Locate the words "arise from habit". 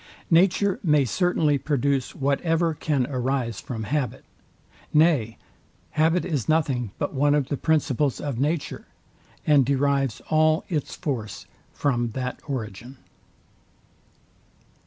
3.07-4.25